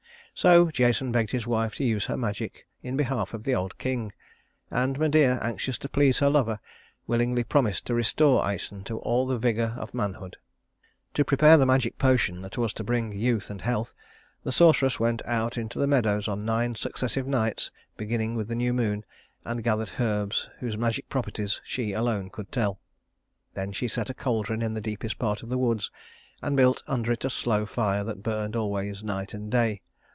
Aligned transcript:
So 0.33 0.71
Jason 0.71 1.11
begged 1.11 1.31
his 1.31 1.45
wife 1.45 1.75
to 1.75 1.83
use 1.83 2.05
her 2.07 2.17
magic 2.17 2.65
in 2.81 2.97
behalf 2.97 3.35
of 3.35 3.43
the 3.43 3.53
old 3.53 3.77
king; 3.77 4.11
and 4.71 4.97
Medea, 4.97 5.37
anxious 5.39 5.77
to 5.79 5.89
please 5.89 6.17
her 6.17 6.29
lover, 6.31 6.59
willingly 7.05 7.43
promised 7.43 7.85
to 7.87 7.93
restore 7.93 8.41
Æson 8.41 8.83
to 8.85 8.97
all 8.99 9.27
the 9.27 9.37
vigor 9.37 9.75
of 9.77 9.93
manhood. 9.93 10.37
To 11.13 11.23
prepare 11.25 11.57
the 11.57 11.67
magic 11.67 11.99
potion 11.99 12.41
that 12.41 12.57
was 12.57 12.73
to 12.75 12.83
bring 12.83 13.11
youth 13.11 13.51
and 13.51 13.61
health, 13.61 13.93
the 14.43 14.53
sorceress 14.53 14.99
went 14.99 15.21
out 15.25 15.59
into 15.59 15.77
the 15.77 15.85
meadows 15.85 16.27
on 16.27 16.43
nine 16.45 16.73
successive 16.73 17.27
nights 17.27 17.69
beginning 17.95 18.33
with 18.33 18.47
the 18.47 18.55
new 18.55 18.73
moon, 18.73 19.05
and 19.45 19.63
gathered 19.63 19.91
herbs 19.99 20.49
whose 20.59 20.77
magic 20.77 21.07
properties 21.07 21.61
she 21.63 21.91
alone 21.93 22.31
could 22.31 22.51
tell. 22.51 22.79
Then 23.53 23.73
she 23.73 23.87
set 23.87 24.09
a 24.09 24.13
caldron 24.15 24.63
in 24.63 24.73
the 24.73 24.81
deepest 24.81 25.19
part 25.19 25.43
of 25.43 25.49
the 25.49 25.57
woods, 25.59 25.91
and 26.41 26.57
built 26.57 26.81
under 26.87 27.11
it 27.11 27.25
a 27.25 27.29
slow 27.29 27.67
fire 27.67 28.03
that 28.05 28.23
burned 28.23 28.55
always 28.55 29.03
night 29.03 29.35
and 29.35 29.51
day. 29.51 29.81